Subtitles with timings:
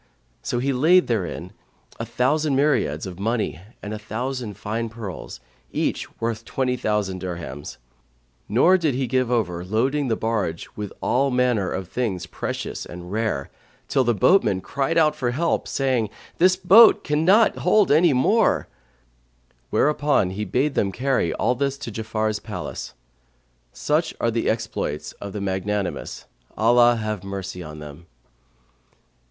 [0.41, 1.53] So he laid therein
[1.99, 5.39] a thousand myriads of money and a thousand fine pearls,
[5.71, 7.77] each worth twenty thousand dirhams;
[8.49, 13.11] nor did he give over loading the barge with all manner of things precious and
[13.11, 13.51] rare,
[13.87, 16.09] till the boatmen cried out for help, saying,
[16.39, 18.67] "The boat can't hold any more;"
[19.69, 22.95] whereupon he bade them carry all this to Ja'afar's palace.
[23.71, 26.25] Such are the exploits of the magnanimous,
[26.57, 28.07] Allah have mercy on them!